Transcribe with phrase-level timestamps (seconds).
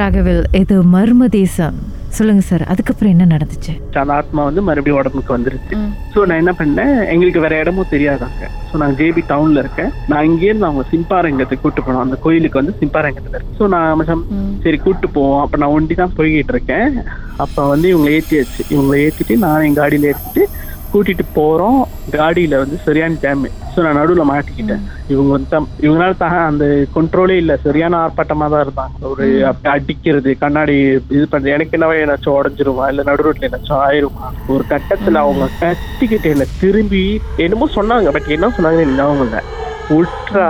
[0.00, 1.76] ராகவில் இது மர்ம தேசம்.
[2.16, 3.72] சொல்லுங்க சார் அதுக்கப்புறம் என்ன நடந்துச்சு?
[4.02, 5.74] அந்த ஆத்மா வந்து மறுபடியும் உடம்புக்கு வந்துருச்சு.
[6.12, 6.94] ஸோ நான் என்ன பண்ணேன்?
[7.12, 9.90] எங்களுக்கு வேற இடமும் தெரியாதாங்க ஸோ நான் ஜேபி டவுன்ல இருக்கேன்.
[10.12, 12.04] நான் இங்கேருந்து அவங்க சிம்பாரங்கத்துக்கு கூட்டு போனோம்.
[12.06, 14.24] அந்த கோயிலுக்கு வந்து சிம்பாரங்கத்துல ஸோ நான்
[14.64, 15.42] சரி கூட்டு போவோம்.
[15.44, 16.88] அப்ப நான் ஒண்டி தான் போய்கிட்டு இருக்கேன்.
[17.44, 20.44] அப்ப வந்து இவங்களை ஏற்றியாச்சு இவங்களை ஏற்றிட்டு நான் என் காடியில ஏற்றிட்டு
[20.92, 21.78] கூட்டிட்டு போறோம்.
[22.14, 24.84] காடியில வந்து சரியான டேமேஜ் ஸோ நான் நடுவில் மாட்டிக்கிட்டேன்.
[25.12, 27.56] இவங்க வந்து இவங்களால தான் அந்த கண்ட்ரோலே இல்ல.
[27.64, 28.94] சரியான ஆர்ப்பாட்டமா தான் இருந்தாங்க.
[29.12, 30.76] ஒரு அப்படி அடிக்கிறது கண்ணாடி
[31.16, 31.54] இது பண்றது.
[31.56, 32.86] எனக்கு என்னவா ஏதாச்சும் உடஞ்சிருமா?
[32.92, 34.28] இல்ல நடு ரோட்ல ஏதாச்சும் ஆயிருமா?
[34.54, 37.04] ஒரு கட்டத்துல அவங்க கத்திக்கிட்டு என்ன திரும்பி
[37.46, 38.10] என்னமோ சொன்னாங்க.
[38.16, 39.42] பட் என்ன சொன்னாங்கன்னு ஞாபகம் இல்லை.
[39.96, 40.48] உட்ரா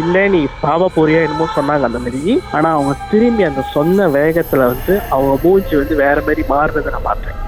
[0.00, 1.22] இல்ல நீ சாவ போறியா?
[1.26, 2.34] என்னமோ சொன்னாங்க அந்த மாதிரி.
[2.56, 7.38] ஆனா அவங்க திரும்பி அந்த சொன்ன வேகத்துல வந்து அவங்க மூஞ்சி வந்து வேற மாதிரி மாறுறதை நான் பார்த்தேன்.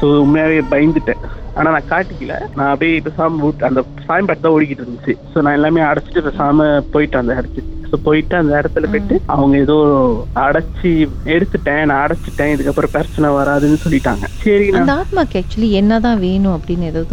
[0.00, 1.22] ஸோ உண்மையாவே பயந்துட்டேன்.
[1.56, 2.34] ஆனா நான் காட்டிக்கல.
[2.56, 5.14] நான் அப்படியே பேசாம விட்டு அந்த சாயம் பாட்டு தான் ஓடிக்கிட்டு இருந்துச்சு.
[5.32, 7.76] ஸோ நான் எல்லாமே அடைச்சிட்டு பேசாம போயிட்டேன் அந்த இடத்துக்கு.
[7.90, 9.76] ஸோ போயிட்டு அந்த இடத்துல போயிட்டு அவங்க ஏதோ
[10.44, 10.90] அடைச்சி
[11.34, 14.24] எடுத்துட்டேன் நான் அடைச்சிட்டேன் இதுக்கப்புறம் பிரச்சனை வராதுன்னு சொல்லிட்டாங்க.
[14.44, 17.08] சரி அந்த ஆத்மாக்கு ஆக்சுவலி என்னதான் வேணும் அப்படின்னு ஏதாவது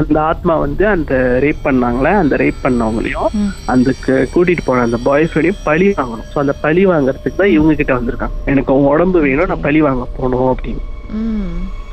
[0.00, 3.30] அந்த ஆத்மா வந்து அந்த ரேப் பண்ணாங்களே அந்த ரேப் பண்ணவங்களையும்.
[3.74, 3.90] அந்த
[4.34, 6.28] கூட்டிட்டு போன அந்த பாய் ஃப்ரெண்டையும் பழி வாங்கணும்.
[6.32, 8.36] ஸோ அந்த பழி வாங்குறதுக்கு தான் இவங்க கிட்ட வந்திருக்காங்க.
[8.52, 10.84] எனக்கு உடம்பு வேணும் நான் பழி வாங்க போகணும் அப்படின்னு.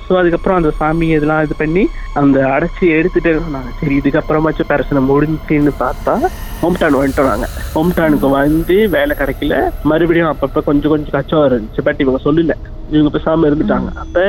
[0.07, 3.69] ஸோ அதுக்கப்புறம் அந்த சாமி இதெல்லாம் இது பண்ணி அந்த அடைச்சி எடுத்துட்டே சொன்னாங்க.
[3.79, 6.13] சரி இதுக்கப்புறமாச்சும் பிரச்சனை முடிஞ்சுன்னு பார்த்தா
[6.61, 7.47] ஹோம்டான் வந்துட்டோம் நாங்க.
[7.75, 9.71] ஹோம்டானுக்கு வந்து வேலை கிடைக்கல.
[9.83, 11.83] மறுபடியும் அப்பப்போ கொஞ்சம் கொஞ்சம் கச்சம் இருந்துச்சு.
[11.83, 12.55] பட் இவங்க சொல்லல.
[12.89, 13.91] இவங்க பேசாமல் இருந்துட்டாங்க.
[13.95, 14.25] அப்போ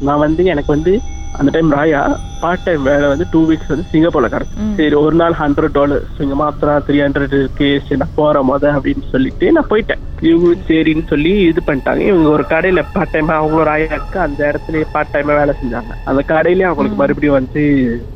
[0.00, 1.00] நான் வந்து எனக்கு வந்து
[1.38, 2.00] அந்த டைம் ராயா
[2.42, 4.54] பார்ட் டைம் வேலை வந்து டூ வீக்ஸ் வந்து சிங்கப்பூர்ல கிடைச்சு.
[4.76, 9.46] சரி ஒரு நாள் ஹண்ட்ரட் டாலர் இங்க மாத்திரம் த்ரீ ஹண்ட்ரட் சரி நான் போறேன் மொத அப்படின்னு சொல்லிட்டு
[9.56, 10.02] நான் போயிட்டேன்.
[10.28, 12.02] இவங்களும் சரின்னு சொல்லி இது பண்ணிட்டாங்க.
[12.10, 14.18] இவங்க ஒரு கடையில பார்ட் டைமா அவங்களோட ராயா இருக்கு.
[14.26, 15.92] அந்த இடத்துல பார்ட் டைமா வேலை செஞ்சாங்க.
[16.10, 17.62] அந்த கடையிலயே அவங்களுக்கு மறுபடியும் வந்து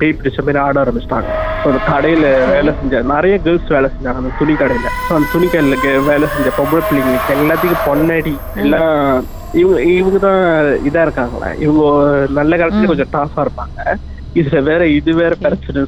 [0.01, 1.31] பேய் பிடிச்ச மாதிரி ஆட ஆரம்பிச்சிட்டாங்க.
[1.69, 4.91] அந்த கடையில வேலை செஞ்ச நிறைய கேர்ள்ஸ் வேலை செஞ்சாங்க அந்த துணி கடையில.
[5.07, 8.93] ஸோ அந்த துணி கடையில வேலை செஞ்ச பொம்பளை பிள்ளைங்களுக்கு எல்லாத்துக்கும் பொன்னடி எல்லாம்
[9.55, 10.41] இவங்க இவங்க தான்
[10.83, 11.51] இதா இருக்காங்களே.
[11.59, 11.83] இவங்க
[12.33, 13.79] நல்ல காலத்துல கொஞ்சம் டாஃபா இருப்பாங்க.
[14.41, 15.81] இதுல வேற இது வேற பிரச்சனை.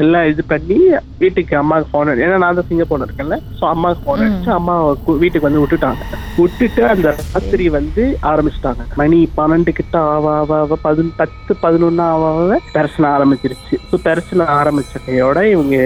[0.00, 0.78] எல்லாம் இது பண்ணி
[1.22, 3.36] வீட்டுக்கு அம்மாவுக்கு போன் ஏன்னா நான் தான் சிங்கப்பூர் இருக்கேன்ல.
[3.58, 4.74] ஸோ அம்மாவுக்கு போன் அடிச்சு அம்மா
[5.22, 6.02] வீட்டுக்கு வந்து விட்டுட்டாங்க.
[6.40, 8.84] விட்டுட்டு அந்த ராத்திரி வந்து ஆரம்பிச்சிட்டாங்க.
[9.00, 13.76] மணி பன்னெண்டு கிட்ட ஆவ ஆவ ஆவ பதினொன்று பத்து பதினொன்னு ஆவ ஆவ பிரச்சனை ஆரம்பிச்சிருச்சு.
[13.90, 15.76] ஸோ பிரச்சனை ஆரம்பிச்ச கையோட இவங்க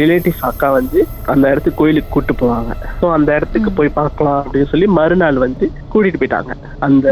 [0.00, 1.00] ரிலேட்டிவ்ஸ் அக்கா வந்து
[1.34, 2.72] அந்த இடத்துக்கு கோயிலுக்கு கூட்டு போவாங்க.
[3.00, 6.52] ஸோ அந்த இடத்துக்கு போய் பார்க்கலாம் அப்படின்னு சொல்லி மறுநாள் வந்து கூட்டிட்டு போயிட்டாங்க.
[6.86, 7.08] அந்த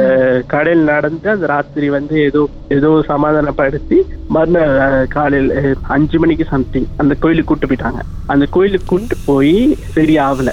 [0.52, 2.42] கடையில் நடந்து அந்த ராத்திரி வந்து ஏதோ
[2.76, 3.98] ஏதோ சமாதானப்படுத்தி
[4.38, 5.52] மறுநாள் காலையில்
[5.96, 8.00] அஞ்சு மணிக்கு சம்திங் அந்த கோயிலுக்கு கூட்டு போயிட்டாங்க.
[8.32, 9.56] அந்த கோயிலுக்கு கூட்டு போய்
[9.94, 10.50] சரி ஆகல.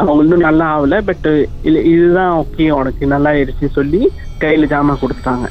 [0.00, 1.26] அவங்க இன்னும் நல்லா ஆகல பட்
[1.68, 3.04] இல்ல இதுதான் ஓகே உனக்கு.
[3.14, 4.00] நல்லா ஆயிடுச்சு சொல்லி
[4.42, 5.46] கையில ஜாமான் கொடுத்துட்டாங்க.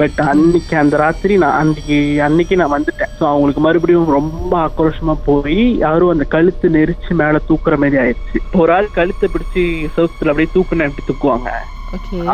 [0.00, 1.96] பட் அன்னைக்கு அந்த ராத்திரி நான் அன்னைக்கு
[2.26, 3.12] அன்னைக்கு நான் வந்துட்டேன்.
[3.18, 8.40] ஸோ அவங்களுக்கு மறுபடியும் ரொம்ப ஆக்ரோஷமா போய் யாரும் அந்த கழுத்து நெரிச்சு மேல தூக்குற மாதிரி ஆயிடுச்சு.
[8.62, 9.64] ஒரு ஆள் கழுத்தை பிடிச்சி
[9.96, 11.50] சவுத்துல அப்படியே தூக்குன எப்படி தூக்குவாங்க?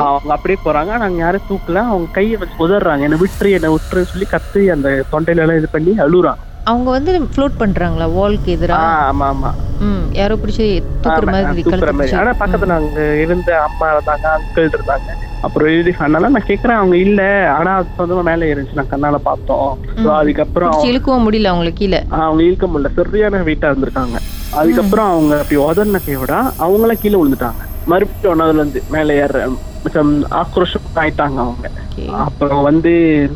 [0.00, 0.98] அவங்க அப்படியே போறாங்க.
[0.98, 1.82] நாங்க யாரும் தூக்கல.
[1.91, 5.94] அவங்க கையை வச்சு உதறாங்க என்ன விட்டுரு என்ன விட்டுரு சொல்லி கத்து அந்த தொண்டையில எல்லாம் இது பண்ணி
[6.06, 8.06] அழுறாங்க அவங்க வந்து ஃப்ளோட் பண்றாங்களா?
[8.14, 8.78] வால்க்கு எதிரா?
[9.04, 9.50] ஆமா ஆமா.
[9.80, 10.64] ம் யாரோ பிடிச்சி
[11.04, 12.16] தூக்குற மாதிரி தூக்குற மாதிரி.
[12.16, 15.08] ஆனா பக்கத்துல அங்க இருந்த அம்மா இருந்தாங்க அங்கிள் இருந்தாங்க.
[15.42, 17.22] அப்புறம் எழுதி சொன்னாலும் நான் கேக்குறேன் அவங்க இல்ல.
[17.56, 19.70] ஆனா அது சொந்தமா மேல இருந்துச்சு நான் கண்ணால பார்த்தோம்.
[20.19, 22.00] அதுக்கப்புறம் இழுக்கவும் முடியல அவங்களுக்கு கீழே.
[22.20, 22.90] அவங்க இழுக்க முடியல.
[22.98, 24.19] சரியான வெயிட்டா இருந்திருக்காங்க.
[24.56, 27.62] அதுக்கப்புறம் அவங்க அப்படி உதர்ன கையோட அவங்களாம் கீழே விழுந்துட்டாங்க.
[27.93, 29.49] மறுபடியும் ஒன்னாவதுல இருந்து மேல ஏற
[30.41, 31.66] ஆக்ரோஷம் ஆயிட்டாங்க அவங்க.
[32.25, 32.91] அப்புறம் வந்து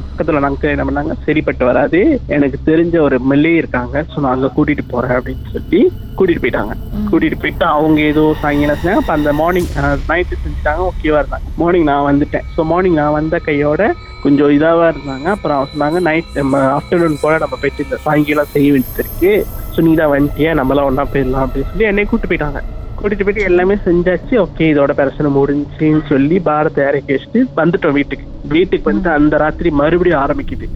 [0.09, 1.15] பக்கத்துல நாங்க என்ன பண்ணாங்க?
[1.27, 2.01] சரிப்பட்டு வராது.
[2.37, 3.95] எனக்கு தெரிஞ்ச ஒரு மெல்லே இருக்காங்க.
[4.11, 5.81] ஸோ நான் அங்க கூட்டிட்டு போறேன் அப்படின்னு சொல்லி
[6.19, 6.75] கூட்டிட்டு போயிட்டாங்க.
[7.11, 9.03] கூட்டிட்டு போயிட்டு அவங்க ஏதோ சாயங்காலம் செஞ்சாங்க?
[9.03, 9.71] அப்ப அந்த மார்னிங்
[10.11, 10.83] நைட்டு செஞ்சுட்டாங்க.
[10.91, 11.49] ஓகேவா இருந்தாங்க.
[11.63, 12.47] மார்னிங் நான் வந்துட்டேன்.
[12.57, 13.83] ஸோ மார்னிங் நான் வந்த கையோட
[14.27, 15.27] கொஞ்சம் இதாவா இருந்தாங்க.
[15.37, 19.33] அப்புறம் சொன்னாங்க நைட் நம்ம ஆஃப்டர்நூன் போல நம்ம போயிட்டு இந்த சாயங்காலம் செய்ய வேண்டியது இருக்கு.
[19.75, 22.61] ஸோ நீ தான் வந்துட்டியா நம்மளாம் ஒண்ணா போயிடலாம் அப்படின்னு சொல்லி என்னை கூட்டு போயிட்டாங்க.
[23.03, 24.35] கூட்டிட்டு போயிட்டு எல்லாமே செஞ்சாச்சு.
[24.45, 28.27] ஓகே இதோட பிரச்சனை முடிஞ்சுன்னு சொல்லி பாரத்தை இறக்கி வச்சுட்டு வந்துட்டோம் வீட்டுக்கு.
[28.53, 30.67] வீட்டுக்கு வந்து அந்த ராத்திரி மறுபடியும் ஆரம்பிக்குது.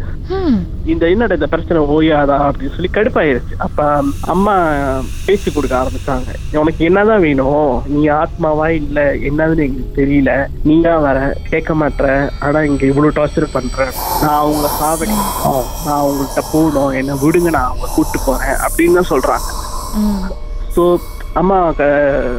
[0.93, 3.55] இந்த என்னடா இந்த பிரச்சனை ஓயாதா அப்படின்னு சொல்லி கடுப்பாயிருச்சு.
[3.67, 3.87] அப்ப
[4.34, 4.55] அம்மா
[5.26, 6.31] பேச்சு கொடுக்க ஆரம்பிச்சாங்க.
[6.62, 7.73] உனக்கு என்னதான் வேணும்?
[7.94, 9.00] நீ ஆத்மாவா இல்ல?
[9.31, 10.32] என்னதுன்னு எங்களுக்கு தெரியல.
[10.69, 11.19] நீயா வர?
[11.50, 12.06] கேட்க மாட்ற.
[12.46, 13.88] ஆனா இங்க இவ்வளவு டார்ச்சர் பண்ற.
[14.23, 16.94] நான் அவங்க சாவடிக்கணும் நான் அவங்கள்ட்ட போகணும்.
[17.02, 19.50] என்ன விடுங்க நான் அவங்க கூட்டு போறேன் அப்படின்னு தான் சொல்றாங்க.
[20.76, 20.84] ஸோ
[21.37, 21.87] அம்மா க-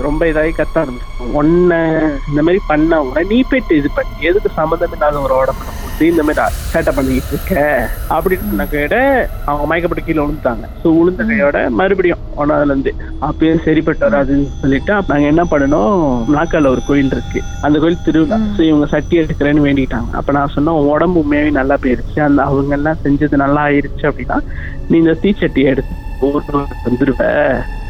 [0.02, 1.74] ரொம்ப இதாகி கத்த ஆரம்பிச்சிருக்கோம் ஒன்ன
[2.30, 4.14] இந்த மாதிரி பண்ணவங்க நீ போயிட்டு இது பண்ணி.
[4.22, 6.42] எதுக்கு சம்மந்தம் இல்லாத ஒரு உடம்புல போட்டு இந்த மாதிரி
[6.72, 7.54] சேட்டை பண்ணிக்கிட்டு இருக்க.
[8.10, 8.96] அப்படின்னு சொன்ன கையோட
[9.46, 12.92] அவங்க மயக்கப்பட்டு கீழே விழுந்துட்டாங்க ஸோ விழுந்த கையோட மறுபடியும் ஒன்னாவதுல இருந்து
[13.22, 16.02] அப்பயும் சரிப்பட்டு வராதுன்னு சொல்லிட்டு அப்ப நாங்க என்ன பண்ணணும்?
[16.30, 17.40] நாக்கால ஒரு கோயில் இருக்கு.
[17.62, 18.38] அந்த கோயில் திருவிழா.
[18.56, 20.12] ஸோ இவங்க சட்டி எடுக்கிறேன்னு வேண்டிட்டாங்க.
[20.14, 22.20] அப்ப நான் சொன்னேன் உடம்பு உண்மையாவே நல்லா போயிருச்சு.
[22.22, 24.40] அந்த அவங்க எல்லாம் செஞ்சது நல்லா ஆயிருச்சு அப்படின்னா
[24.90, 26.54] நீ இந்த தீச்சட்டியை எடுத்து ஊருக்கு
[26.86, 27.24] வந்துருவ.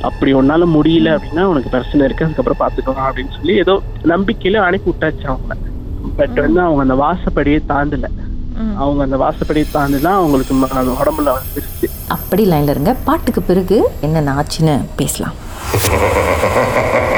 [0.02, 5.26] அப்படி உன்னால முடியல அப்படின்னா உனக்கு பிரச்சனை இருக்கு அதுக்கப்புறம் பாத்துக்கலாம் அப்படின்னு சொல்லி ஏதோ நம்பிக்கையில அனுப்பி விட்டாச்சு
[5.26, 5.56] அவங்கள.
[6.16, 8.06] பட் வந்து அவங்க அந்த வாசப்படியே தாண்டல.
[8.78, 11.90] அவங்க அந்த வாசப்படியை தாண்டிலாம் அவங்களுக்கு உடம்புல வந்துருச்சு.
[12.08, 12.96] அப்படி லைன்ல இருங்க.
[13.04, 15.34] பாட்டுக்கு பிறகு என்ன ஆச்சுன்னு பேசலாம்.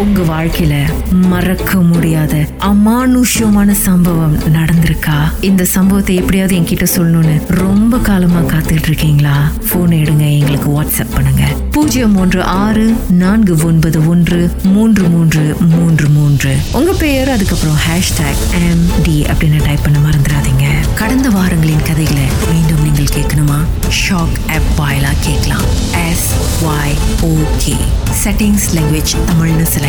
[0.00, 0.74] உங்க வாழ்க்கையில
[1.10, 5.18] மறக்க முடியாத அமானுஷ்யமான சம்பவம் நடந்திருக்கா?
[5.40, 11.42] இந்த சம்பவத்தை எப்படியாவது என்கிட்ட சொல்லணும்னு ரொம்ப காலமா காத்துட்டு இருக்கீங்களா போன் எடுங்க எங்களுக்கு வாட்ஸ்அப் பண்ணுங்க.
[11.70, 16.56] பூஜ்ஜியம் மூன்று ஆறு நான்கு ஒன்பது ஒன்று மூன்று மூன்று மூன்று மூன்று.
[16.72, 20.66] உங்க பெயர் அதுக்கப்புறம் ஹேஷ்டாக் எம் டி அப்படின்னு டைப் பண்ண மறந்துடாதீங்க.
[20.94, 22.22] கடந்த வாரங்களின் கதைகளை
[22.52, 23.60] மீண்டும் நீங்கள் கேட்கணுமா?
[24.08, 25.62] ஷாக் ஆப் வாயிலா கேட்கலாம்.
[26.08, 26.28] S
[26.64, 27.76] Y okay
[28.24, 29.88] settings language தமிழ்னு செலக்ட்